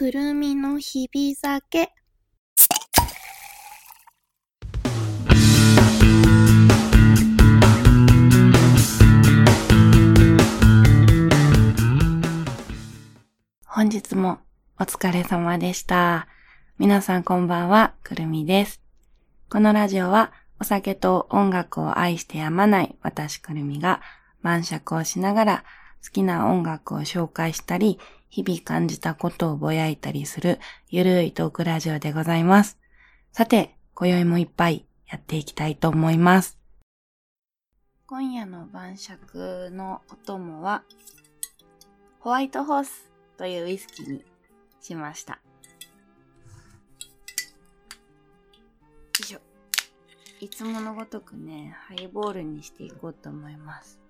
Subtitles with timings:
[0.00, 1.90] くるみの日々酒。
[13.64, 14.38] 本日も
[14.78, 16.28] お疲れ様でした。
[16.78, 18.80] 皆さんこんばんは、くるみです。
[19.50, 20.30] このラジオは
[20.60, 24.00] お酒と音楽を愛してやまない私くるみが
[24.42, 25.64] 晩酌をしながら
[26.04, 27.98] 好きな音楽を紹介したり、
[28.30, 32.78] 日々感じたことをぼやいたりするゆるいトークラジオでございます。
[33.32, 36.58] さて、今宵もいっぱいやっていきたいと思います。
[38.06, 40.82] 今夜の晩酌のお供は、
[42.20, 44.24] ホワイトホースというウイスキーに
[44.80, 45.34] しました。
[45.34, 45.40] よ
[49.20, 49.40] いしょ。
[50.40, 54.00] いつものごとくね、ハイボールにしていこうと思います。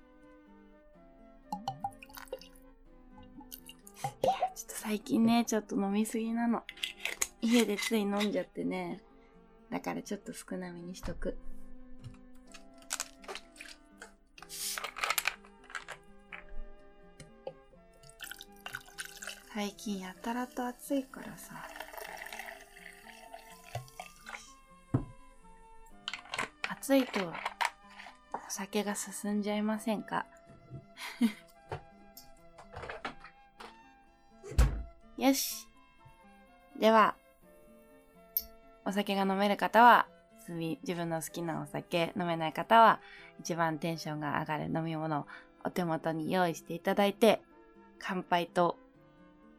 [4.23, 6.63] いや、ちょっと最近ね、ちょっと飲みすぎなの。
[7.41, 9.01] 家でつい飲んじゃってね。
[9.71, 11.37] だからちょっと少なめにしとく。
[19.53, 21.67] 最近やたらと暑いからさ。
[26.71, 27.33] 暑いとお
[28.49, 30.27] 酒が進んじゃいませんか？
[35.19, 35.69] よし。
[36.79, 37.17] では、
[38.85, 40.07] お酒が飲める方は、
[40.49, 43.01] 自分の好きなお酒、飲めない方は、
[43.41, 45.27] 一番テンションが上がる飲み物を
[45.65, 47.43] お手元に用意していただいて、
[47.99, 48.79] 乾杯と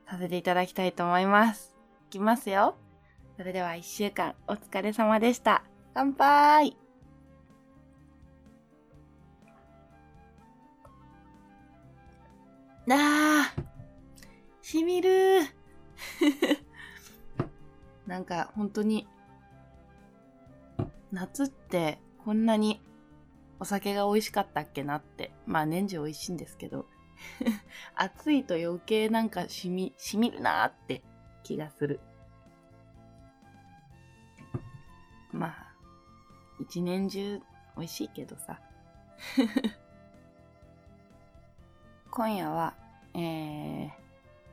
[0.07, 1.75] させていただきたいと思います。
[2.07, 2.75] いきますよ。
[3.37, 5.63] それでは一週間お疲れ様でした。
[5.93, 6.75] 乾杯
[12.85, 13.53] なあ、
[14.69, 15.47] しみるー。
[18.05, 19.07] なんか本当に、
[21.11, 22.79] 夏ってこんなに
[23.59, 25.31] お酒が美味しかったっけなって。
[25.47, 26.85] まあ年中美味しいんですけど。
[27.97, 31.01] 暑いと余計なんかしみ、しみるなーって
[31.41, 31.99] 気がする。
[35.31, 35.73] まあ、
[36.59, 37.39] 一年中
[37.75, 38.61] 美味しいけどさ。
[42.11, 42.75] 今夜は、
[43.15, 43.98] えー、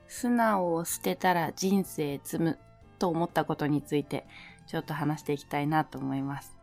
[0.09, 2.59] 素直を捨てたら人生積む
[2.99, 4.27] と思ったことについて
[4.67, 6.57] ちょっと話していきたいなと思います。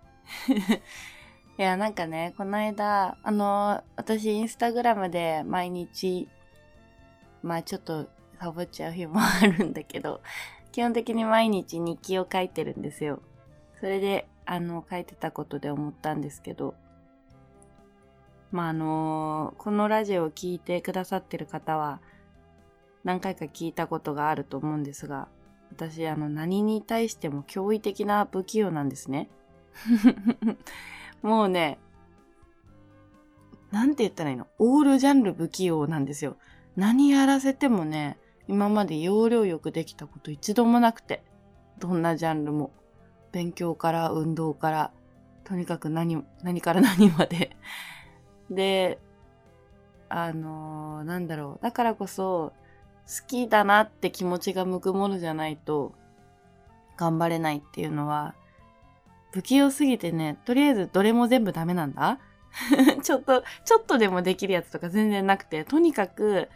[1.57, 6.27] いや、なんかね、この間、あの、私インスタグラムで毎日、
[7.41, 8.07] まあちょっと
[8.39, 10.21] サボっちゃう日もあるんだけど、
[10.71, 13.21] 基本的に毎日日記を書いてるんですよ。
[13.79, 16.75] それで、あの、書いてたことで思ったんですけど、
[18.51, 22.01] まああのこのラジオを聞いてくださってる方は、
[23.03, 25.27] 何回か聞いたことがあると思うんですが、
[25.71, 29.29] 私、あの、何に対しても驚異的な不器用なんですね。
[31.21, 31.79] もうね、
[33.71, 34.47] なんて言ったらいいの？
[34.59, 36.37] オールジャンル不器用なんですよ。
[36.75, 41.23] 何やらせてもね、今まで要領よくできたこと一度もなくて。
[41.79, 42.71] どんなジャンルも。
[43.31, 44.91] 勉強から運動から、
[45.43, 47.57] とにかく何、何から何まで。
[48.51, 48.99] で、
[50.07, 51.63] あのーなんだろう。
[51.63, 52.53] だからこそ、
[53.05, 55.93] 好きだなって気持ちが向くものじゃないと、
[56.97, 58.35] 頑張れないっていうのは、
[59.31, 62.19] 不器用すぎてね、とりあえずどれも全部ダメなんだ？
[63.01, 66.49] ちょっと、ちょっとでもできるやつとか全然なくて、とにかく、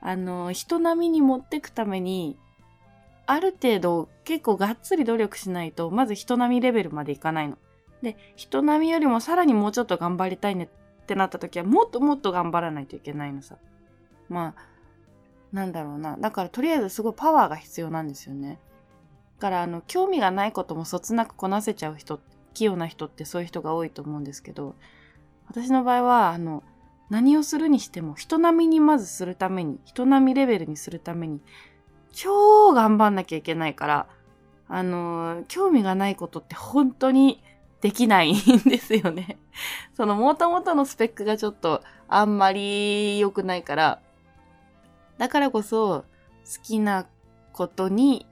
[0.00, 2.38] あの、人並みに持ってくために、
[3.26, 7.58] ある程度結構がっつり努力しないと、まず人並みレベルまでいかないの。
[8.02, 10.64] で、人並みよりもさらにもうちょっと頑張りたいね
[11.02, 13.56] ってなった時は、もっともっと頑張らないといけないのさ。
[14.28, 14.69] まあ、
[15.52, 16.16] なんだろうな。
[16.16, 18.58] だからとりあえずすごいパワーが必要なんですよね。
[19.38, 22.20] だからあの、興味がないこともそつなくこなせちゃう人、
[22.54, 24.74] 器用な人ってそういう人が多いと思うんですけど、
[25.48, 26.62] 私の場合は、あの、
[27.08, 31.40] 何をするにしても人並みにまずするために、人並みレベルにするために、
[32.12, 34.06] 超頑張んなきゃいけないから、
[34.68, 37.42] あの、興味がないことって本当に
[37.80, 38.36] できないん
[38.68, 39.38] ですよね。
[39.96, 44.00] その元々のスペックがちょっとあんまり良くないから、
[45.20, 46.06] だからこそ
[46.46, 47.06] 好きな
[47.52, 48.24] ことに、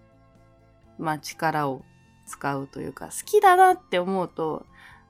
[0.98, 1.82] まあ力を
[2.26, 4.64] 使うというか、好きだなって思うと、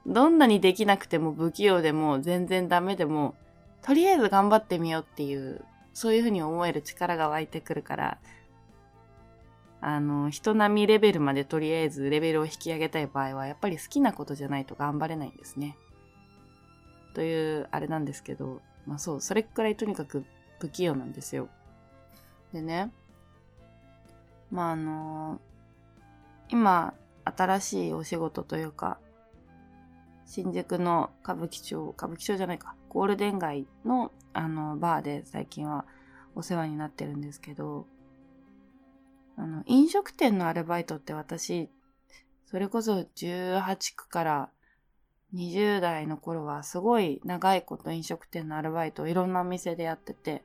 [0.04, 3.36] どんなにできなくても不器用でも全然ダメでも、
[3.80, 5.64] とりあえず頑張ってみようっていう、
[5.94, 8.19] そういうふうに思える力が湧いてくるから、
[9.80, 15.76] あの、人並みレベルまでとりあえずレベルを引き上げたい場合は、やっぱり好きなことじゃないと頑張れないんですね。
[17.14, 20.25] という、あれなんですけど、まあそう、それくらいとにかく
[20.58, 21.48] 不器用なんですよ。
[22.52, 22.90] でね、
[24.50, 25.40] まああの
[26.50, 28.98] 今新しいお仕事というか
[30.24, 35.84] 新宿の歌舞伎町歌舞伎町じゃないかゴールデン街のあのバーで最近は
[36.34, 37.86] お世話になってるんですけど
[39.36, 41.68] あの飲食店のアルバイトって私
[42.46, 44.50] それこそ18区から
[45.34, 50.42] 20代の頃はすごい長いこと飲食店のアルバイトをいろんなお店でやってて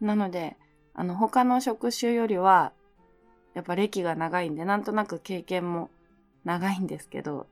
[0.00, 0.56] なので
[0.98, 2.72] あの他の職種よりは
[3.54, 5.90] やっぱ歴が長いんで、なんとなく経験も
[6.44, 7.46] 長いんですけど、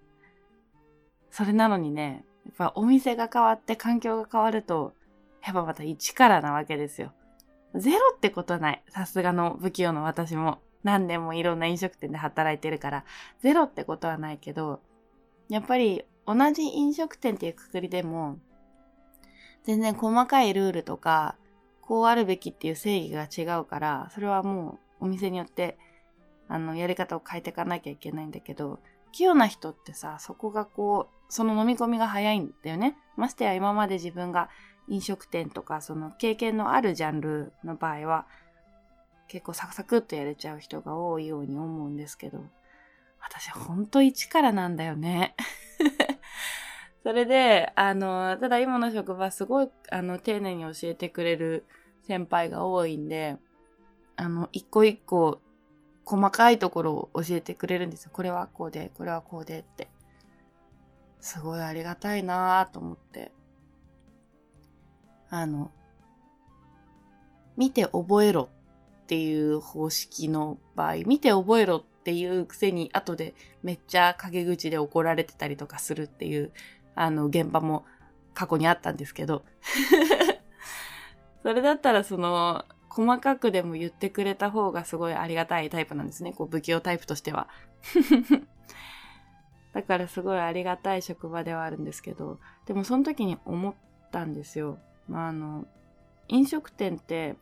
[1.31, 4.95] それなのにね、やっぱお店が変わって環境が変わると、
[5.45, 7.13] やっぱまた一からなわけですよ。
[7.77, 8.83] ゼロってことはない。
[8.89, 10.59] さすがの不器用の私も。
[10.83, 13.05] 何年もいろんな飲食店で働いてるから、
[13.43, 14.81] ゼロってことはないけど、
[15.49, 18.39] やっぱり同じ飲食店っていうくくりでも、
[19.63, 21.37] 全然細かいルールとか、
[21.87, 25.79] こうあるべきっていう正義が違うから、それはもうお店によって
[26.49, 28.79] あの、やり方を変えていかなきゃいけないんだけど、
[29.13, 32.97] 器用な人ってさ、そこがこう、その飲み込みが早いんだよね。
[33.17, 34.49] ましてや今まで自分が
[34.89, 38.27] 飲食店とか、その経験のあるジャンルの場合は、
[39.29, 42.45] 結構サクサクっとやれちゃう人が多いように思うんですけど、
[43.21, 45.35] 私ほんと一からなんだよね。
[47.03, 51.65] それで、あの、ただ今の職場すごい、あの、丁寧に教えてくれる
[52.07, 53.37] 先輩が多いんで、
[54.17, 55.41] あの、一個一個
[56.05, 58.11] 細かいところを教えてくれるんですよ。
[58.13, 59.89] これはこうで、これはこうでって。
[61.21, 63.33] すごいありがたいなぁと思って。
[65.29, 65.73] あの、
[67.57, 68.49] 見て覚えろ
[69.03, 76.53] っていう方式の場合、見て覚えろっていうくせに後でめっちゃ陰口で怒られてたりとかするっていう、
[76.95, 77.85] あの、現場も
[78.33, 79.43] 過去にあったんですけど。
[81.47, 86.33] それだったらその、細かくでも言ってくれた方がすごいありがたいタイプなんですね。
[86.33, 87.47] こう、不器用タイプとしては。
[89.73, 93.75] だからすごいありがたい職場ではあるんですけど、でもその時に思っ
[94.11, 94.81] たんですよ。
[95.09, 95.69] まあ、あの、
[96.27, 97.37] 飲食店って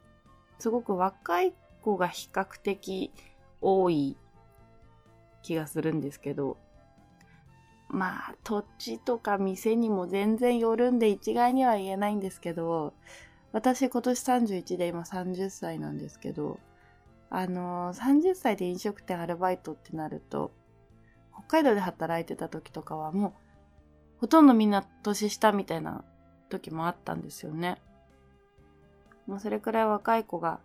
[0.59, 3.11] すごく若い子が比較的
[3.63, 4.19] 多い
[5.41, 6.59] 気がするんですけど、
[7.89, 12.93] まあ、土地とか店にも全然よるんで一概には言えないんですけど、
[13.55, 16.59] 私今年31で今30歳なんですけど、
[17.31, 20.51] あのー、30歳で飲食店アルバイトってなると、
[21.33, 23.33] 北海道で働いてた時とかはもう、
[24.23, 26.03] ほとんどみんな年下みたいな
[26.49, 27.81] 時もあったんですよね。
[29.29, 30.59] もうそれくらい若い子が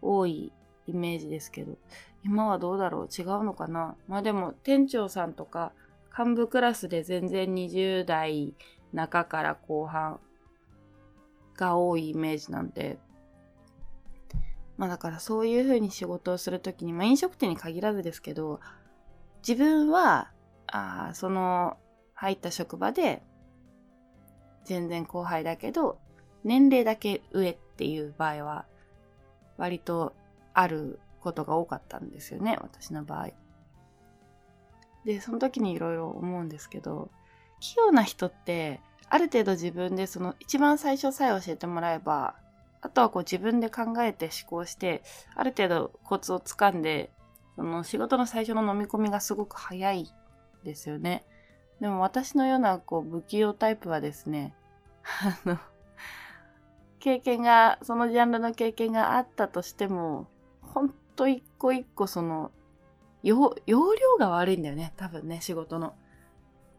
[0.00, 0.52] 多い
[0.86, 1.76] イメージですけど、
[2.24, 3.08] 今はどうだろう？
[3.08, 3.96] 違うのかな？
[4.06, 5.72] まあでも店長さんとか
[6.16, 8.54] 幹部クラスで全然20代
[8.92, 10.20] 中から後半
[11.56, 12.98] が多いイメージなんで、
[14.76, 18.60] まあだからそういう風に仕事をするときに、まあ飲食店に限らずですけど、
[19.46, 20.30] 自分は、
[20.66, 21.76] あその
[22.14, 23.22] 入った職場で、
[24.64, 25.98] 全然後輩だけど、
[26.44, 28.66] 年齢だけ上っていう場合は、
[29.56, 30.14] 割と
[30.54, 33.30] あることが多かったんですよね、私の場合。
[35.04, 37.10] で、その時にいろいろ思うんですけど、
[37.60, 38.80] 器用な人って
[39.12, 42.34] ある程度自分でその一番最初さえ教えてもらえば、
[42.80, 45.02] あとはこう自分で考えて思考して、
[45.36, 47.10] ある程度コツをつかんで、
[47.56, 50.10] その仕事の最初の飲み込みがすごく早い
[50.64, 51.26] ですよね。
[51.78, 54.54] でも私のようなこう不器用タイプはですね、
[55.04, 55.58] あの、
[56.98, 60.26] 経験が、そのジャンルの経験があったとしても、
[60.62, 62.50] ほんと一個一個その、
[63.22, 65.96] 容量が悪いんだよね、多分ね、仕事の。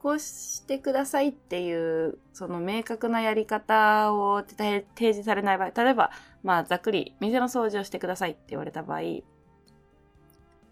[0.04, 6.12] こうしてくださいっていう、その明確なやり方を提示されない場合、例えば、
[6.44, 9.00] まあ、ざっくり、店の掃除をしてくださいって言われた場合、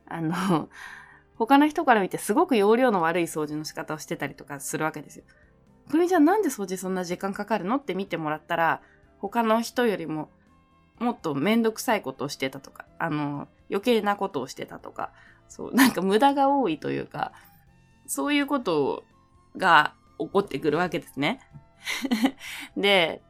[0.07, 0.67] あの、
[1.39, 5.23] 他の人から見てすごく容量の悪い掃除の仕方をしてたりとかするわけですよ。
[5.89, 7.77] これじゃなんで掃除そんな時間かかるの？
[7.77, 8.81] って見てもらったら、
[9.19, 10.29] 他の人よりも
[10.99, 15.13] もっとめんどくさいことをしてたとか、あの、余計なことをしてたとか、
[15.47, 17.31] そう、なんか無駄が多いというか、
[18.07, 19.03] そういうことを
[19.57, 21.39] が起こってくるわけですね。
[22.77, 23.21] で、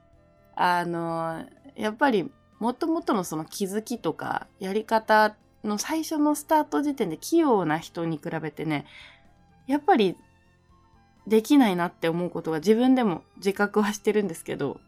[0.55, 8.85] あの、やっぱり、もともとのその気づきとか、やり方の最初のスタート時点で器用な人に比べてね、
[9.67, 10.17] やっぱり
[11.27, 14.79] できないなって思うことが自分でも自覚はしてるんですけど、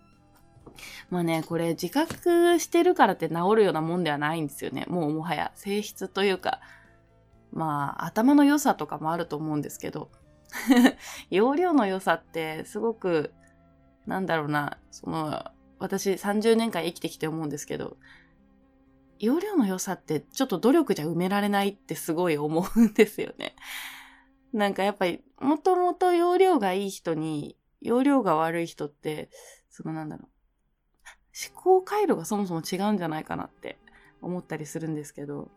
[1.10, 4.86] まあね、これ自覚してるからって治るようなもんではないんですよね。
[4.88, 6.60] もうもはや性質というか、
[7.52, 10.10] まあ頭の良さとかもあると思うんですけど、
[11.30, 13.34] 容量の良さってすごく、
[14.06, 17.98] なんだろうな、その、私30年間生きてきて思うんですけど、
[19.20, 23.56] 容量の良さってちょっと努力じゃ埋められないってすごい思うんですよね。
[24.52, 29.30] なんかやっぱり、もともと容量がいい人に、容量が悪い人って、
[29.70, 30.30] そのなんだろう。
[31.52, 33.80] 思考回路がそもそも違うんじゃないかなって
[34.22, 35.50] 思ったりするんですけど、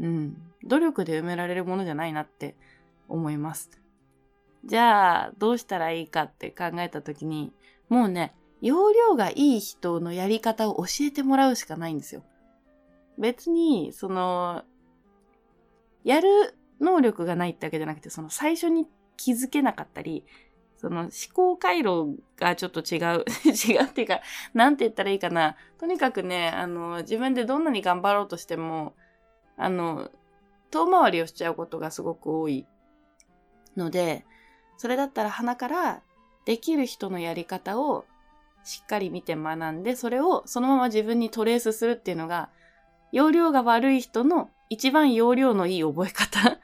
[0.00, 0.36] うん。
[0.64, 2.56] 努力で埋められるものじゃないなって
[3.08, 3.79] 思います。
[4.64, 7.52] じゃあ、どうしたらいいかって考えたときに、
[7.88, 12.22] もうね、容量がいい人のやり方を教えてもらうしかないんですよ。
[13.18, 14.64] 別に、その、
[16.04, 18.86] やる能力がないってわけじゃなくて、その最初に
[19.16, 20.24] 気づけなかったり、
[20.76, 23.24] その思考回路がちょっと違う。
[23.44, 24.20] 違うっていうか、
[24.54, 25.56] なんて言ったらいいかな。
[25.78, 28.94] とにかくね、あの、自分でどんなに頑張ろうとしても、
[29.58, 30.10] あの、
[30.70, 32.66] 遠回りをしちゃうことがすごく多い
[33.76, 34.24] ので、
[34.80, 36.00] それだったら鼻から
[36.46, 38.06] できる人のやり方を
[38.64, 42.48] しっかり見て学んで、それをそのまま自分にトレースするっていうのが、
[43.12, 46.58] 容量が悪い人の一番容量のいい覚え方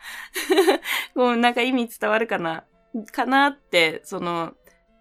[1.14, 2.64] もうなんか意味伝わるかな？
[3.12, 4.54] かなって、その、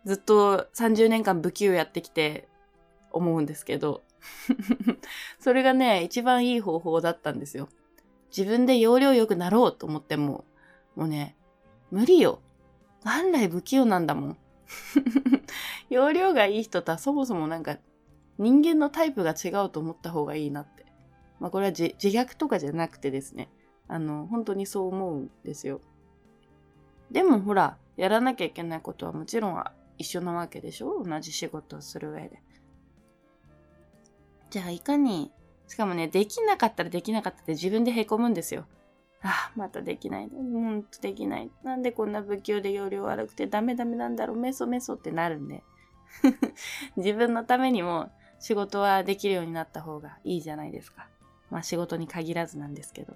[0.04, 2.50] ずっと30年間不器用やってきて
[3.14, 4.04] 思うんですけど
[5.40, 7.70] それがね、一番いい方法だったんですよ。
[8.36, 10.44] 自分で容量良くなろうと思っても、
[10.98, 11.38] もうね、
[11.92, 12.42] 無理よ。
[13.06, 14.38] 元来不器用なんだもん。
[15.90, 17.78] 容量がいい人とはそもそもなんか
[18.40, 20.86] 人間のタイプが違うと思った方がいいなって。
[21.40, 23.50] まあこれは自虐とかじゃなくてですね。
[23.88, 25.80] あの、本当にそう思うんですよ。
[27.12, 29.64] でもほら、やらなきゃいけないことはもちろん
[30.00, 31.04] 一緒なわけでしょ？
[31.04, 32.42] 同じ仕事をする上で。
[34.50, 35.32] じゃあいかに、
[35.68, 38.66] しかもね、できなかったらできなかったって自分で凹むんですよ。
[39.28, 40.30] あ、またできない。
[40.30, 41.50] ほんとできない。
[41.64, 44.38] なんでこんな不器用で容量悪くてダメダメなんだろう。
[44.38, 45.64] メソメソってなるんで。
[46.96, 51.08] 自分のためにも仕事はできるようになった方がいいじゃないですか。
[51.50, 53.16] まあ仕事に限らずなんですけど。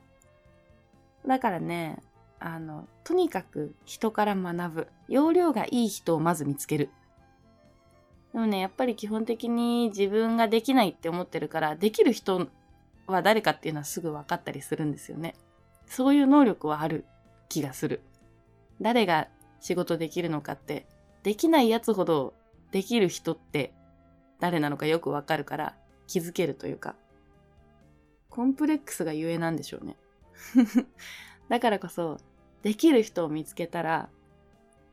[1.28, 2.01] だからね、
[2.39, 4.88] あの、とにかく人から学ぶ。
[5.08, 6.89] 容量がいい人をまず見つける。
[8.34, 12.48] でもね、やっぱり基本的に自分ができないって思ってるから、できる人
[13.06, 15.36] は誰かっていうのはすぐ分かったりするんですよね。
[15.89, 17.03] そういう能力はある
[17.50, 18.01] 気がする。
[18.79, 19.27] 誰が
[19.60, 20.86] 仕事できるのかって、
[21.24, 22.34] できないやつほど
[22.72, 23.74] できる人って
[24.39, 25.75] 誰なのかよくわかるから
[26.08, 26.96] 気づけるというか、
[28.29, 29.98] コンプレックスがゆえなんでしょうね。
[31.50, 32.17] だからこそ、
[32.62, 34.10] できる人を見つけたら、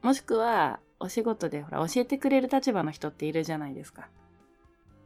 [0.03, 4.09] もしくはお仕事でほら教えてくれる立場の人っているじゃないですか。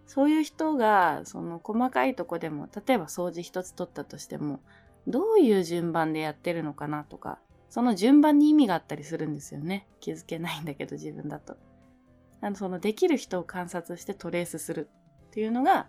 [0.06, 4.61] そういう人が、その細かいとこでも、例えば掃除一つ取ったとしても、
[5.07, 7.38] どういう順番でやってるのかなとか、
[7.69, 9.87] その順番に意味があったりするんですよね。
[10.00, 11.57] 気づけないんだけど自分だと。
[12.40, 14.88] あのそのできる人を観察してトレースする
[15.28, 15.88] っていうのが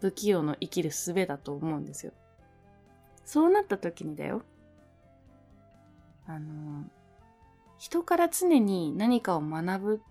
[0.00, 2.12] 不器用の生きる術だと思うんですよ。
[3.24, 4.42] そうなった時にだよ。
[6.26, 6.84] あの、
[7.78, 10.02] 人から常に何かを学ぶ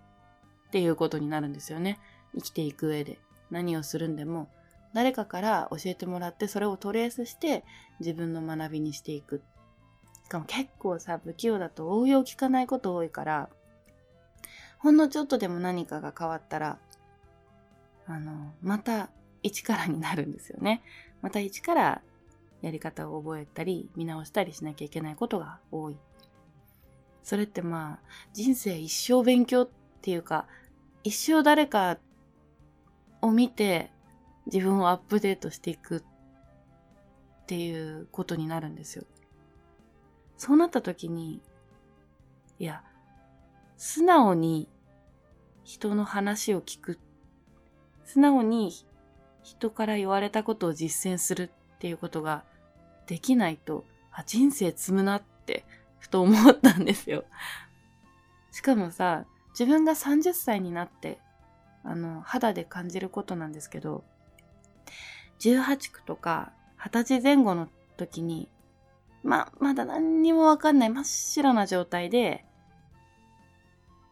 [0.68, 2.00] っていうことになるんですよね。
[2.36, 3.20] 生きていく上で。
[3.52, 4.50] 何をするんでも
[4.96, 7.66] 誰かから教えてもらってそれをトレースして
[8.00, 9.44] 自分の学びにしていく。
[10.24, 13.50] しかも結構さ、不器用だと応用聞かないこと多いから、
[14.80, 16.80] ほんのちょっとでも何かが変わったら、
[18.08, 19.10] あの、また
[19.44, 20.82] 一からになるんですよね。
[21.22, 22.02] また一から
[22.62, 25.98] やり方を覚えたり、見直したりしなきゃいけないことが多い。
[27.22, 29.70] それってまあ、人生一生勉強っ
[30.02, 30.48] ていうか、
[31.04, 31.98] 一生誰か
[33.22, 33.92] を見て
[34.48, 39.06] 自分をアップデートしていくっていうことになるんですよ。
[40.38, 41.42] そうなった時に、
[42.60, 42.84] いや、
[43.78, 44.68] 素直に
[45.64, 47.00] 人の話を聞く。
[48.04, 48.72] 素直に
[49.44, 52.44] 人から言われたことを実践するっていうことが
[53.08, 55.66] できないと、あ、人生積むなって
[56.00, 57.26] ふと思ったんですよ。
[58.52, 61.20] しかもさ、自分が30歳になって、
[61.84, 64.04] あの、肌で感じることなんですけど、
[65.40, 68.50] 18区とか20歳前後の時に、
[69.24, 72.46] ま、まだ何にもわかんない真っ白な状態で、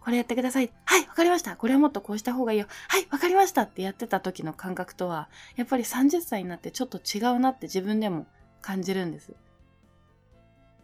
[0.03, 0.69] これやってください。
[0.85, 1.55] はい、わかりました。
[1.55, 2.67] これはもっとこうした方がいいよ。
[2.89, 8.25] はい、わかりましたってやってた時の感覚とは、やっぱり30歳になってちょっと違うなって自分でも
[8.61, 9.33] 感じるんです。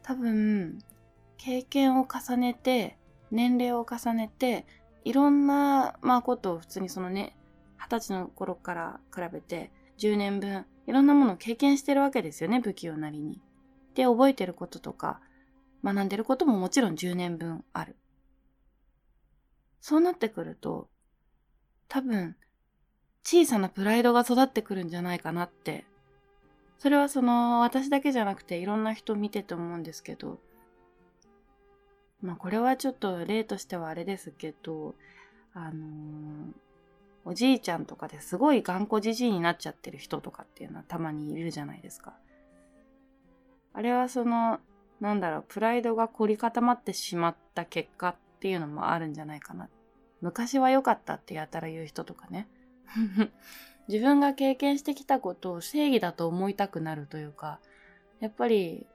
[0.04, 0.80] 多分、
[1.38, 2.98] 経験を重ねて、
[3.32, 4.66] 年齢を重ねて、
[5.04, 7.36] いろんな、まあ、ことを普通にそのね、
[7.78, 13.42] 二十歳の頃から比べて、10年分、いろんなものを経験してるわけですよね、不器用なりに。
[13.94, 15.22] で、覚えてることとか、
[15.84, 17.96] 学んでることももちろん10年分ある。
[19.82, 20.90] そうなってくると、
[21.88, 22.36] 多分、
[23.24, 25.86] 小さなプライドが育ってくるんじゃないかなって
[26.80, 30.40] それはその私だけじゃなくていろんな人見てて思うんですけど、
[32.22, 34.96] まあこれはちょっと例としてはあれですけど、
[35.54, 36.52] あのー、
[37.26, 42.14] おじいちゃんとかですごい頑固じじいになっちゃってる人とかっていうのはたまにいるじゃないですか。
[43.74, 44.60] あれはその、
[45.00, 49.70] なんだろう、プライドが凝り固まってしまった結果っていうのもあるんじゃないかな。
[50.22, 52.48] 昔は良かったってやたら言う人とかね。
[53.88, 57.60] 自分が経験してきたことを正義だと思いたくなるというか、
[58.20, 58.86] やっぱり、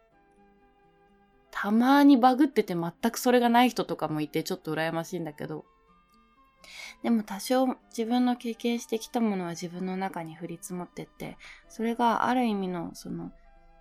[1.50, 5.64] たまにバグってて全くそれがない人とかもいてちょっと羨ましいんだけど、
[7.02, 11.36] でも多少自分の経験してきたものは自分の中に降り積もってって、
[11.68, 13.32] それがある意味のその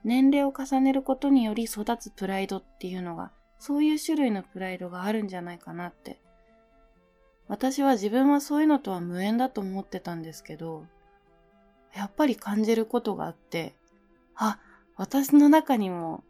[0.03, 6.19] 年齢を重ねることにより育つプライドっていうのが、そういう種類のプライドがあるんじゃないかなって。
[7.47, 10.85] 私は自分はそういうのとは無縁だと思ってたんですけど、
[11.95, 13.75] やっぱり感じることがあって、
[14.35, 14.59] あ、
[14.95, 16.23] 私の中にも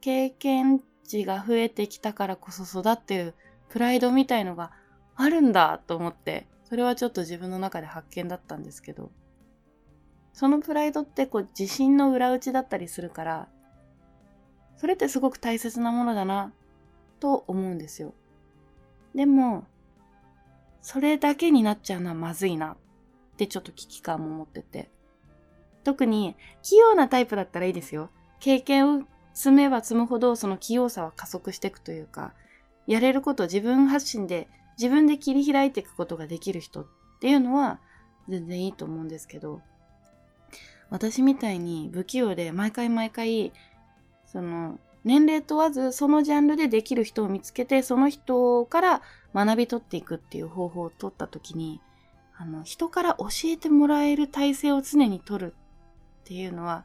[0.00, 3.34] 経験値が増えてきたからこそ育ってる
[3.68, 4.72] プライドみたいのが
[5.20, 9.10] あるんだと思って、それはちょっと自分の中で発見だったんですけど、
[10.32, 13.48] そのプライドってこう自信の裏打ちだったりするから、
[14.76, 16.52] それってすごく大切なものだな
[17.18, 18.14] と思うんですよ。
[19.14, 19.64] でも、
[20.80, 22.76] それだけになっちゃうのはまずいなっ
[23.36, 24.90] てちょっと危機感も持ってて。
[25.84, 28.10] 特に器用なタイプだったらいいですよ。
[28.38, 29.02] 経験を
[29.34, 32.32] 積めば積むほどその器用さは加速していくというか、
[32.86, 34.48] やれること自分発信で
[34.80, 36.86] 自分で切り開いていくことができる人っ
[37.20, 37.80] ていうのは
[38.30, 39.60] 全然いいと思うんですけど、
[40.88, 43.52] 私みたいに不器用で毎回毎回、
[44.24, 49.02] その年齢問わずそのジャンルでできる人を見つけてその人から
[49.34, 51.80] 学び取っていくっていう方法を取った時に
[52.40, 55.54] あの人から教えてもらえる体制を常に取る
[56.22, 56.84] っていうのは、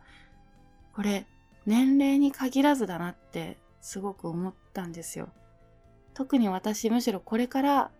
[0.93, 1.25] これ、
[1.65, 5.29] 年齢に限らずだなってすごく思ったんですよ。
[6.15, 7.91] 特に私、むしろこれから、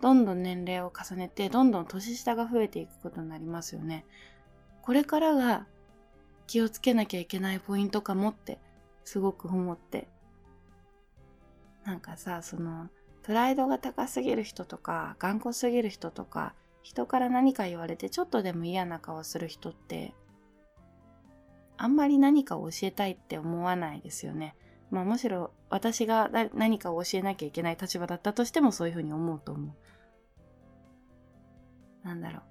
[0.00, 4.04] どんどん年齢を重ねて、どんどん年下が増えていくことになりますよね。
[4.82, 5.66] これからが
[6.46, 8.58] 気をつけなきゃいけないポイントかもって、
[9.04, 10.06] すごく思って。
[11.84, 12.88] なんかさ、その、
[13.22, 20.14] プライドが高すぎる人とか、頑固すぎる人とか、人から何か言われてちょっとでも嫌な顔する人って、
[21.78, 24.54] あんまり何かを教えたいって思わないですよね。
[24.90, 29.74] まあむしろ私が何かを教えなきゃいけない立場だったとしてもそういうふうに思うと思
[32.04, 32.06] う。
[32.06, 32.42] なんだろう。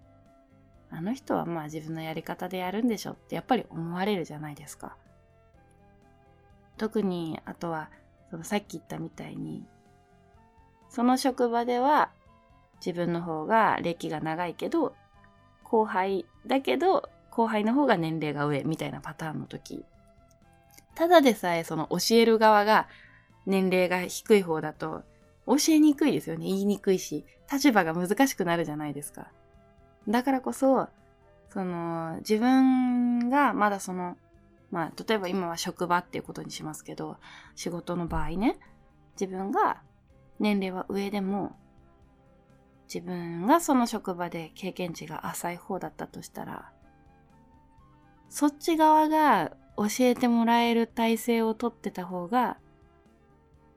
[0.90, 4.96] あの人はまあ自分のやり方でやるんでしょってやっぱり思われるじゃないですか。
[6.78, 7.90] 特にあとは
[8.30, 9.66] そのさっき言ったみたいに
[10.90, 12.12] その職場では
[12.86, 14.96] 自分の方が歴が長いけど
[15.64, 19.86] 後輩だけど後輩の方が年齢が上みたいなパターンの時、
[20.98, 22.88] ただでさえその教える側が
[23.46, 25.04] 年齢が低い方だと
[25.46, 26.48] 教えにくいですよね。
[26.48, 29.28] 言いにくいし、立場が難しくなるじゃないですか。
[30.08, 30.88] だからこそ、
[31.54, 34.18] その自分がまだその、
[34.72, 37.18] まあ例えば今は職場っていうことにしますけど、
[37.54, 38.58] 仕事の場合ね、
[39.22, 39.84] 自分が
[40.40, 41.56] 年齢は上でも
[42.92, 46.72] 自分がその職場で経験値が浅い方だったとしたら、
[48.30, 52.58] そっち側が教えてもらえる体制をとってた方が、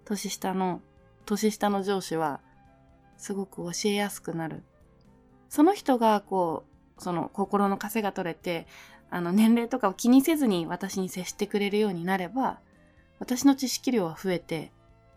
[0.05, 0.81] 年下の、
[1.27, 2.41] 年下の上司は、
[3.19, 4.63] すごく教えやすくなる。
[5.51, 6.65] その人が、こ
[6.99, 8.67] う、その心の枷が取れて、
[9.11, 12.61] あの、年齢とかを気にせずに私に接してくれるようになれば、
[13.19, 14.73] 私の知識量は増えて、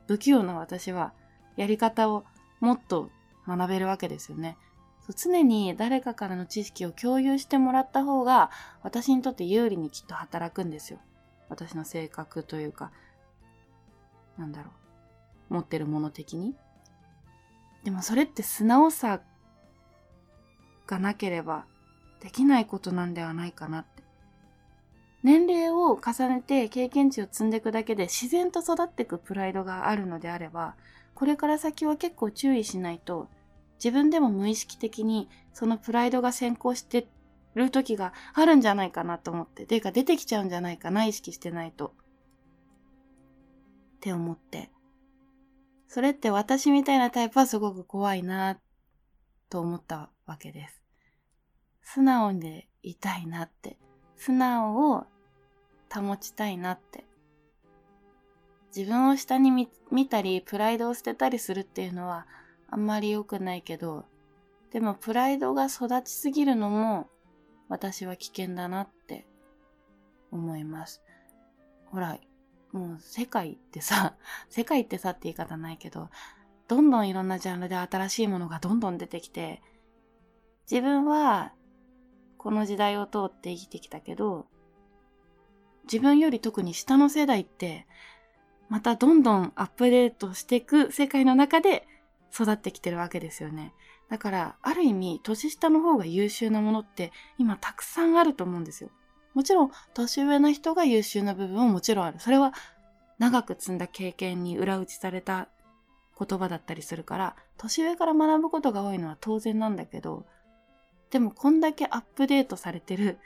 [0.08, 1.14] 不器用な私は、
[1.56, 2.26] やり方を
[2.60, 3.10] もっと
[3.48, 4.58] 学べるわけですよね。
[5.12, 8.52] 常に誰かからの知識を共有してもらった方が
[8.84, 11.00] 私にとって有利にきっと働くんですよ。
[11.50, 12.92] 私の性格というか、
[14.38, 14.72] なんだろ
[15.50, 15.54] う。
[15.54, 16.56] 持ってるもの的に。
[17.84, 19.22] でもそれって素直さ
[20.88, 21.66] がなければ
[22.22, 24.04] できないことなんではないかなって。
[25.22, 30.76] 年齢を重ねて経験値を積んでいくだけで自然と育っていくプライドがあるのであれば、
[31.14, 33.30] これから先は結構注意しないと
[33.84, 37.08] 自分でも無意識的にそのプライドが先行して
[37.54, 41.88] る時があるんじゃないかなと思って、ていうか出てきちゃうんじゃないかな、意識してないと。
[41.88, 41.92] っ
[44.00, 44.72] て思って。
[45.90, 48.58] それって私みたいなタイプはすごく怖いな、
[49.50, 50.82] と思ったわけです。
[51.82, 53.78] 素直でいたいなって。
[54.16, 55.06] 素直を
[55.94, 57.04] 保ちたいなって。
[58.76, 59.68] 自分を下に見
[60.08, 62.26] たり、プライドを捨てたりするっていうのは、
[62.74, 64.06] あんまり良くないけど、
[64.72, 67.08] でもプライドが育ちすぎるのも
[67.70, 69.28] 私は危険だなって
[70.32, 71.04] 思います。
[71.86, 72.18] ほら、
[72.72, 74.16] もう世界ってさ、
[74.50, 76.10] 世界ってさって言い方ないけど、
[76.68, 79.62] どんどんいろんなジャンルで新しいものがどんどん出てきて、
[80.68, 81.54] 自分は
[82.40, 84.48] この時代を通って生きてきたけど、
[85.84, 87.86] 自分より特に下の世代って、
[88.68, 91.88] またどんどんアップデートしていく世界の中で
[92.34, 93.74] 育ってきてるわけですよね。
[94.10, 98.90] だから、ある意味、年下の方が優秀なものって今たくさんあると思うんですよ。
[99.34, 102.20] もちろん、年上の人が優秀な部分ももちろんある。
[102.20, 102.54] それは
[103.20, 105.48] 長く積んだ経験に裏打ちされた
[106.20, 110.26] 言葉だったりするから、年上から学ぶことが多いのは当然なんだけど、
[111.10, 113.20] でもこんだけアップデートされてる、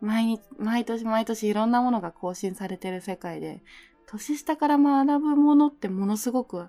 [0.00, 3.62] 毎日、毎年毎年いろんなものが更新されてる世界で、
[4.06, 6.68] 年下から学ぶものってものすごく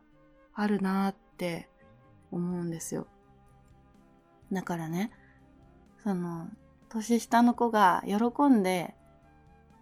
[0.54, 1.68] あるなーって
[2.34, 3.08] 思うんですよ。
[4.52, 5.12] だからね、
[6.04, 6.50] その、
[6.90, 8.94] 年下の子が喜んで、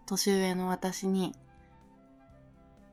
[0.06, 1.34] 年上の私に、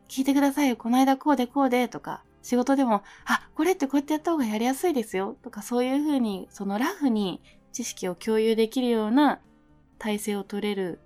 [0.08, 7.42] 聞いてくださいよ、この間こうでこうで、とか、仕事でも、あ、これってこうやってやった方がやりやすいですよ、とか、そういうふうに、そのラフに
[7.72, 9.40] 知識を共有できるような
[10.00, 11.00] 体制を取れる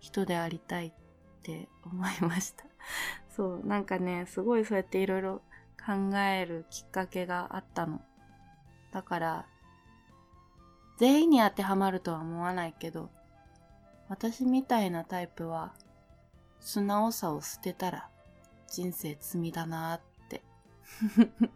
[0.00, 0.92] 人でありたいっ
[1.42, 2.64] て思いました。
[3.36, 5.42] そう、なんかね、すごいそうやっていろいろ
[5.84, 8.00] 考えるきっかけがあったの。
[8.92, 9.46] だから、
[10.98, 13.10] 全員に当てはまるとは思わないけど、
[14.08, 15.74] 私みたいなタイプは、
[16.60, 18.08] 素直さを捨てたら
[18.68, 20.42] 人生積みだなって。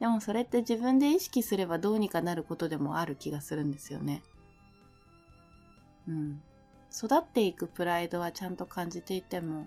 [0.00, 4.22] でもそれって自分で意識すればどうにかなることでもある気がするんですよね。
[6.08, 6.42] うん。
[6.92, 9.66] 育っていくプライドはちゃんと感じていても、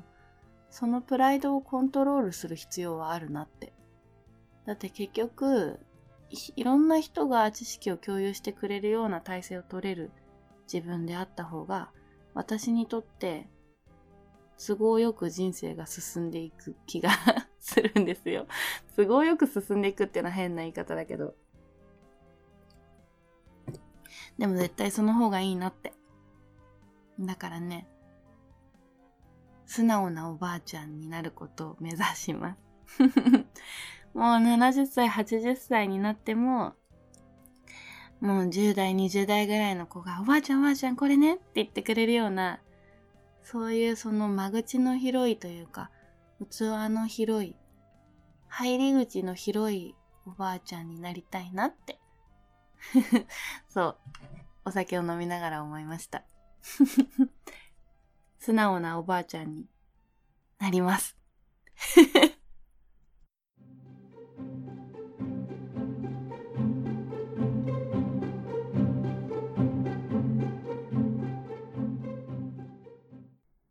[0.69, 3.73] そのプライドをコントロールする必要はあるなって。
[4.65, 5.79] だって結局、
[6.55, 10.11] いろんな人が知識を共有してくれるような体制を取れる
[10.71, 11.91] 自分であった方が、
[12.33, 13.47] 私にとって
[14.57, 17.11] 都合よく人生が進んでいく気が
[17.59, 18.47] するんですよ。
[18.95, 21.35] 都合よく進んでいくっていうのは変な言い方だけど。
[24.37, 25.93] でも絶対その方がいいなって。
[27.19, 27.87] だからね、
[29.67, 32.55] 素直なおばあちゃんになることを目指しま
[32.87, 33.03] す。
[34.15, 36.73] もう70歳、80歳になっても、
[38.19, 42.61] もう10代、20代ぐらいの子が、おばあちゃんおばあちゃんこれねって言ってくれるような、
[43.43, 45.91] そういうその間口の広いというか、
[46.49, 47.55] 器の広い、
[48.47, 51.99] 入り口の広いおばあちゃんになりたいなって。
[53.69, 53.97] そう。
[54.65, 56.23] お酒を飲みながら思いました。
[58.39, 59.65] 素直なおばあちゃんに
[60.59, 61.17] なります。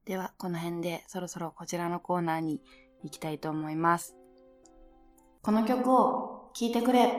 [0.05, 2.63] では、この辺でそろそろこちらのコーナーに
[3.03, 4.17] 行きたいと思います。
[5.43, 7.13] この曲を聴いてくれ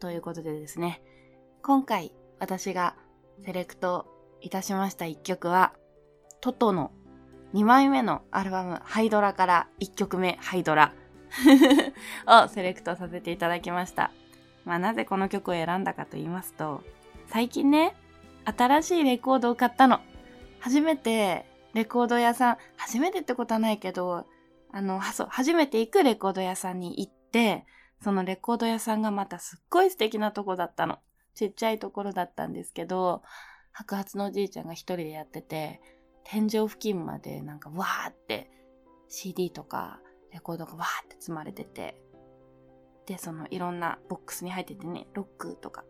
[0.00, 1.02] ということでですね、
[1.62, 2.96] 今回私が
[3.44, 4.06] セレクト
[4.40, 5.74] いたしました一曲は、
[6.40, 6.90] トトの
[7.54, 10.94] 2枚目のアルバム、ハイドラから1曲目、ハイドラ
[12.26, 14.10] をセレクトさせていただきました。
[14.64, 16.82] まあなぜこの曲を選んだかと言いますと、
[17.26, 17.94] 最近ね、
[18.44, 20.00] 新しいレコードを買ったの。
[20.60, 24.26] 初めてレコード屋さん、初めてってことはないけど、
[24.72, 27.66] あの、そう、初めて行くレコード屋さんに行って、
[28.02, 30.98] そのレコード屋さんがまたすっごい素敵なとこだったの。
[31.34, 33.22] ちっちゃいところだったんですけど、
[33.72, 35.80] 白髪のおじいちゃんが一人でやってて、
[36.24, 38.50] 天井付近までなんかわーって
[39.08, 40.00] CD とか
[40.32, 42.00] レコードがわーって積まれてて、
[43.06, 45.84] で、そのいろんなボックスに入っててね、ロックとか、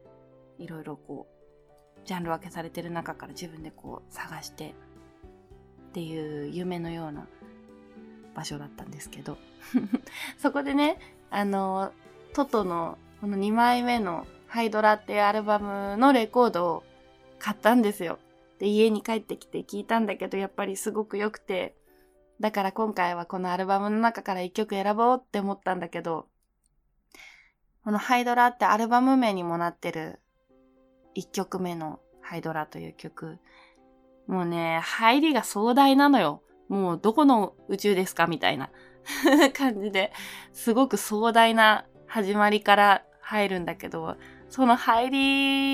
[0.58, 4.74] いろいろこう、ジャンル分けされてる中から自分でこう探して
[5.90, 7.26] っていう夢のような
[8.34, 9.36] 場所だったんですけど
[10.38, 10.98] そこでね、
[11.30, 11.92] あの、
[12.32, 16.84] トトのこの2枚目のハイドラっていうアルバムのレコードを
[17.38, 18.18] 買ったんですよ。
[18.60, 21.74] で、家に帰ってきて聞いたんだけど、やっぱりすごく良くて、
[22.40, 26.28] だから今回はこのアルバムの中から一曲選ぼうって思ったんだけど、
[27.82, 30.20] このハイドラってアルバム名にもなってる
[31.14, 33.38] 一曲目のハイドラという曲。
[34.26, 36.42] もうね、入りが壮大なのよ。
[36.68, 38.70] もうどこの宇宙ですかみたいな
[39.56, 40.12] 感じで、
[40.52, 44.16] すごく壮大な始まりから入るんだけど、
[44.50, 45.10] その入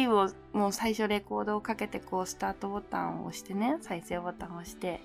[0.02, 5.00] りをもう最初レコードをかけてこうスタートボタンを押してね、再生ボタンを押して、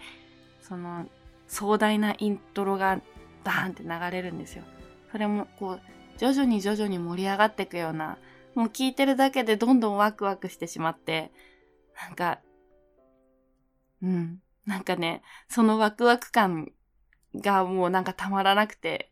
[0.61, 1.07] その
[1.47, 3.01] 壮大なイントロが
[3.43, 4.63] バーンって流れるんですよ。
[5.11, 5.81] それもこう
[6.17, 8.17] 徐々に徐々に盛り上がっていくような、
[8.55, 11.31] もう聞いてるだけでどんどんワクワクしてしまって、
[12.01, 12.39] なんか
[14.01, 14.41] うん。
[14.65, 16.71] なんかね、そのワクワク感
[17.35, 19.11] がもうなんかたまらなくて、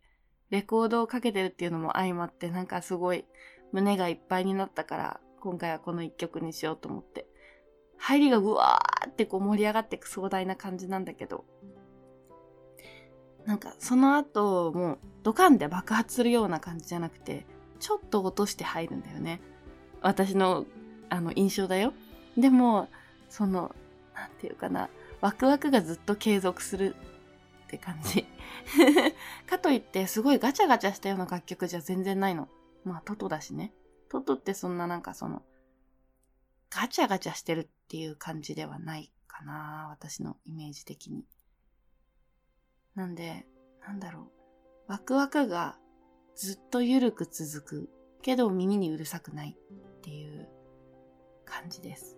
[0.50, 3.26] レコードをかけてるっていうのも相まって、なんかすごい
[3.72, 7.28] 胸がいっぱいになったから、今回はこの一曲にしようと思って。
[7.98, 11.46] 入りがうわーってこう盛り上がっていく壮大な感じなんだけど、
[13.46, 17.46] なんかその後もうドカンで爆発するような感じじゃなくて、
[17.80, 19.42] ちょっと落として入るんだよね。
[20.02, 20.66] 私の
[21.10, 21.94] あの印象だよ。
[22.38, 22.88] でも、
[23.30, 23.76] その、
[24.16, 24.90] なんていうかな、
[25.22, 26.96] ワクワクがずっと継続する
[27.66, 28.26] って感じ。
[29.48, 32.48] かといって、すごいガチャガチャしたような楽曲じゃ全然ないの。
[32.84, 33.74] まあ、トトだしね。
[34.10, 35.44] トトってそんななんかその、
[36.70, 41.26] ガチャガチャしてるっていう感じではないかな、私のイメージ的に。
[42.96, 43.46] なんで、
[43.82, 44.32] なんだろ
[44.88, 44.92] う。
[44.92, 45.78] ワクワクが
[46.36, 47.90] ずっとゆるく続く
[48.22, 50.48] けど耳にうるさくないっていう
[51.46, 52.18] 感じです。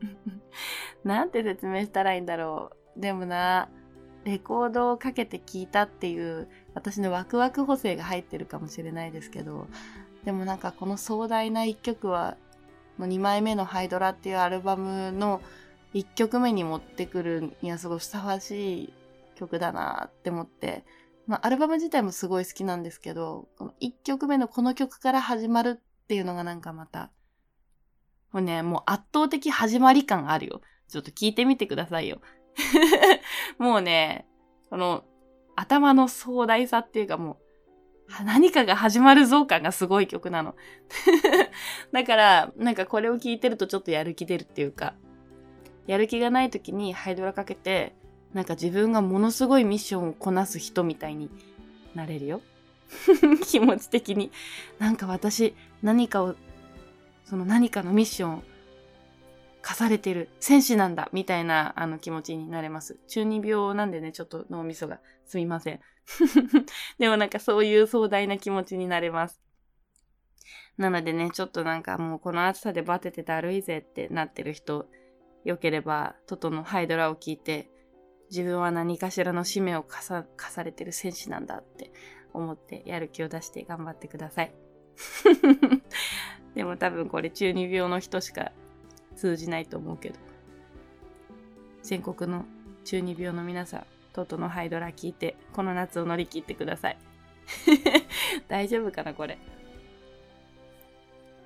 [1.04, 3.00] なんて説明したらいいんだろう。
[3.00, 3.70] でもな、
[4.24, 9.66] レコードをかけて聴いたっていう私のワクワク補正が入ってるかもしれないですけど、
[10.24, 12.36] でもなんかこの壮大な一曲は、
[12.98, 15.40] もう2枚目のハイドラっていうアルバムの
[15.94, 18.92] 1曲目に持ってくるにはすごいふさわしい
[19.34, 20.84] 曲だなって思って、
[21.26, 27.10] まあアルバム自体もすごい好きなんですけど、この1曲目のこの曲から始まるっていうのがなんかまた、
[28.32, 30.60] もうね、もう圧倒的始まり感あるよ。
[30.88, 32.20] ちょっと聞いてみてくださいよ。
[33.58, 34.26] もうね、
[34.70, 35.04] この
[35.56, 37.38] 頭の壮大さっていうかも
[38.20, 40.54] う、何かが始まる増感がすごい曲なの。
[41.92, 44.94] だから、なんかこれを聞いてるとちょっとやる気出るっていうか、
[45.86, 47.94] やる気がない時にハイドラかけて、
[48.34, 51.30] なんか自分がものすごいミッションをこなす人みたいに
[51.94, 52.40] なれるよ。
[53.44, 54.30] 気持ち的に。
[54.78, 56.34] なんか私、何かを、
[57.24, 58.42] その何かのミッション
[59.62, 62.98] 課されてる戦士なんだみたいなあの気持ちになれます。
[63.08, 65.80] 中二病なんでね、ちょっと脳みそがすみません。
[66.98, 69.40] でもなんかそういう壮大な気持ちになれます。
[70.76, 74.88] なのでね、ちょっとなんかもうこの暑さでバテてだるいぜってなってる人、
[75.44, 77.70] よければ、トトのハイドラを聞いて、
[78.30, 81.92] 自分は何かしらの使命を課さ課されてる戦士なんだって
[82.32, 84.54] 思ってやる気を出して頑張ってください。
[86.54, 88.52] でも多分これ中二病の人しか
[89.16, 90.16] 通じないと思うけど。
[91.82, 92.44] 全国の
[92.84, 96.98] 中二病の皆さん、トトのハイドラ聞いて、この夏を乗り切ってください。
[98.48, 99.38] 大丈夫かな、これ。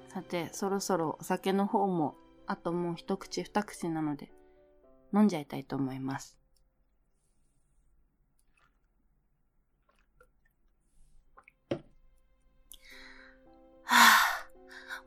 [0.09, 2.15] さて、そろそろお酒の方も、
[2.47, 4.31] あともう一口二口なので、
[5.13, 6.39] 飲んじゃいたいと思います。
[13.85, 14.16] はぁ、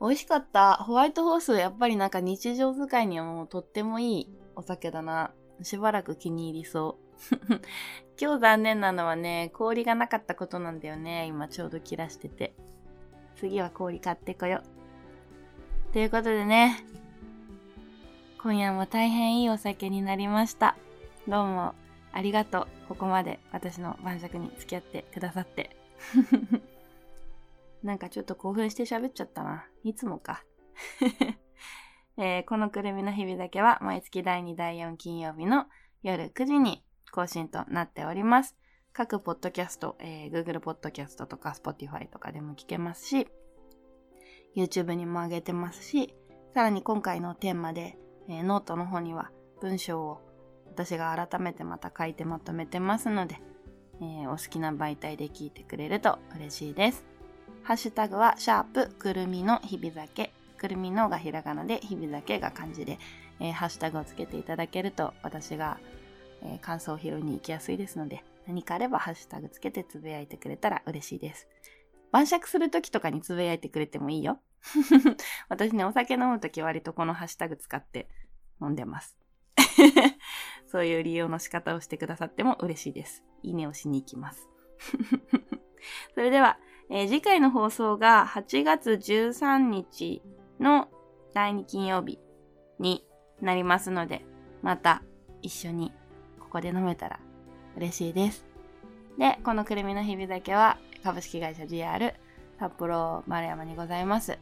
[0.00, 0.76] 美味しかった。
[0.76, 5.32] ホワイトホース、やっぱりなんか日常使いにはもうとってもいいお酒だな。
[5.62, 7.60] しばらく気に入りそう。
[8.18, 11.26] 今日残念なのはね、氷がなかったことなんだよね。
[11.26, 12.54] 今ちょうど切らしてて。
[13.36, 14.62] 次は氷買ってこよ
[15.90, 15.92] う。
[15.92, 16.84] ということでね、
[18.42, 20.76] 今夜も大変いいお酒になりました。
[21.28, 21.74] どうも
[22.12, 22.66] ありがとう。
[22.88, 25.76] ここまで私の晩酌に付き合ってくださって。
[27.82, 29.66] なんかちょっと興奮して喋っちゃったな。
[29.84, 30.44] いつもか。
[32.16, 35.66] えーこのくるみの日々だけは毎月第2第4金曜日の
[36.02, 38.56] 夜9時に更新となっております。
[38.92, 43.28] 各ポッドキャスト、えー Google ポッドキャストとか Spotify とかでも聞けますし、
[44.54, 46.14] YouTube にも上げてますし、
[46.52, 50.20] さらに今回のテーマで、えーノートの方には文章を
[50.66, 53.40] 私が改めてまた書いてまとめてますので、
[54.00, 57.09] えーお好きな媒体で聞いてくれると嬉しいです。
[57.62, 60.32] ハッシュタグは、シャープくるみの日々酒。
[60.58, 62.98] くるみのがひらがなで、日々酒が漢字で、
[63.38, 65.78] えーハッシュタグをつけていただけると、私が、
[66.42, 71.48] えー感想を拾いに行きやすいですので、何かあればハッシュタグつけてつぶやいてくれたら嬉しいです。
[72.10, 74.40] 晩酌するときとかにつぶやいてくれてもいいよ。
[75.48, 78.08] 私ね、お酒飲むとき割とこのハッシュタグ使って
[78.60, 79.16] 飲んでます。
[80.66, 83.22] そういう利用の仕方をしてくださっても嬉しいです。
[83.42, 84.48] いいねをしに行きます。
[86.14, 86.58] それでは、
[86.92, 90.22] えー次回の放送が8月13日
[90.58, 90.88] の
[91.32, 92.18] 第2金曜日
[92.80, 93.06] に
[93.40, 94.24] なりますので、
[94.60, 95.02] また
[95.40, 95.92] 一緒に
[96.40, 97.20] ここで飲めたら
[97.76, 98.44] 嬉しいです。
[99.18, 102.12] で、このくるみの日々だけは株式会社 GR
[102.58, 104.38] 札幌丸山にございます。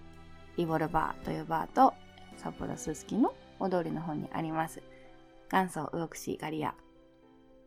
[0.57, 1.93] リボルバーというバーと
[2.39, 4.83] 札幌すすきの大通りの方にあります。
[5.53, 6.75] 元祖魚串ガリア。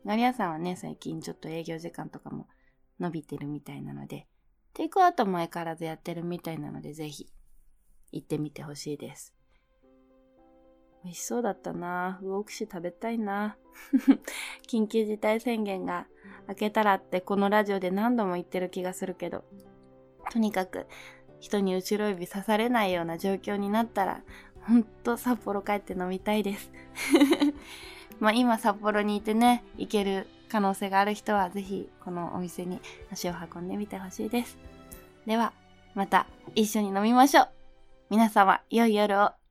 [0.04, 2.48] ガリアさんはね、最近ちょっと営業時間とかも
[2.98, 4.26] 伸びてるみたいなので、
[4.74, 7.28] テイクアウトも相変わらずやってるみたいなので、ぜひ
[8.10, 9.34] 行ってみてほしいです。
[11.04, 12.18] 美味しそうだったな。
[12.22, 13.56] 魚串食べたいな。
[14.68, 16.06] 緊急事態宣言が
[16.48, 19.44] 明けたらってこのラジオで何度も言ってる気がするけど、
[20.30, 20.86] とにかく
[21.40, 24.22] 人に後ろ指刺されないような状況になったら、
[24.62, 26.70] ほんと札幌帰って飲みたいです。
[28.20, 32.78] まあ今札幌にいてね、行ける可能性がある人はぜひこのお店に
[33.10, 34.58] 足を運んでみてほしいです。
[35.26, 35.54] では、
[35.94, 37.48] また一緒に飲みましょう。
[38.10, 39.41] 皆様、良い夜を。